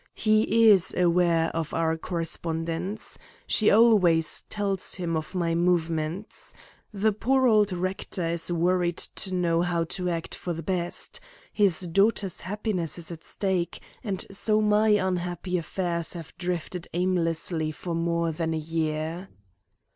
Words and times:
He 0.15 0.67
is 0.69 0.95
aware 0.95 1.51
of 1.55 1.75
our 1.75 1.95
correspondence. 1.95 3.19
She 3.45 3.69
always 3.69 4.41
tells 4.49 4.95
him 4.95 5.15
of 5.15 5.35
my 5.35 5.53
movements. 5.53 6.55
The 6.91 7.11
poor 7.11 7.45
old 7.45 7.71
rector 7.71 8.27
is 8.31 8.51
worried 8.51 8.97
to 8.97 9.31
know 9.31 9.61
how 9.61 9.83
to 9.83 10.09
act 10.09 10.33
for 10.33 10.53
the 10.53 10.63
best. 10.63 11.19
His 11.53 11.81
daughter's 11.81 12.41
happiness 12.41 12.97
is 12.97 13.11
at 13.11 13.23
stake, 13.23 13.79
and 14.03 14.25
so 14.31 14.59
my 14.59 14.87
unhappy 14.89 15.55
affairs 15.59 16.13
have 16.13 16.35
drifted 16.39 16.87
aimlessly 16.95 17.71
for 17.71 17.93
more 17.93 18.31
than 18.31 18.55
a 18.55 18.57
year." 18.57 19.29